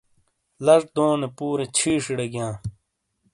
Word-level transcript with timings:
لَچ 0.65 0.83
دونے 0.95 1.27
پُورے 1.37 1.65
چھِیشِیٹے 1.75 2.25
گِیاں۔ 2.33 2.53